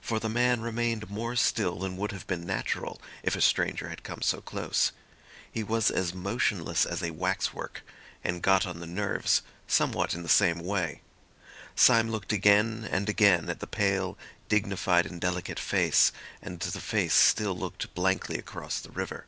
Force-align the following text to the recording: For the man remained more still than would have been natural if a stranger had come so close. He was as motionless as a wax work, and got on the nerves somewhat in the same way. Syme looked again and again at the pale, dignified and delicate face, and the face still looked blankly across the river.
For 0.00 0.20
the 0.20 0.28
man 0.28 0.60
remained 0.60 1.10
more 1.10 1.34
still 1.34 1.80
than 1.80 1.96
would 1.96 2.12
have 2.12 2.28
been 2.28 2.46
natural 2.46 3.02
if 3.24 3.34
a 3.34 3.40
stranger 3.40 3.88
had 3.88 4.04
come 4.04 4.22
so 4.22 4.40
close. 4.40 4.92
He 5.50 5.64
was 5.64 5.90
as 5.90 6.14
motionless 6.14 6.86
as 6.86 7.02
a 7.02 7.10
wax 7.10 7.52
work, 7.52 7.82
and 8.22 8.40
got 8.40 8.66
on 8.68 8.78
the 8.78 8.86
nerves 8.86 9.42
somewhat 9.66 10.14
in 10.14 10.22
the 10.22 10.28
same 10.28 10.60
way. 10.60 11.00
Syme 11.74 12.08
looked 12.12 12.32
again 12.32 12.86
and 12.88 13.08
again 13.08 13.48
at 13.48 13.58
the 13.58 13.66
pale, 13.66 14.16
dignified 14.48 15.06
and 15.06 15.20
delicate 15.20 15.58
face, 15.58 16.12
and 16.40 16.60
the 16.60 16.80
face 16.80 17.14
still 17.14 17.58
looked 17.58 17.92
blankly 17.96 18.38
across 18.38 18.78
the 18.78 18.92
river. 18.92 19.26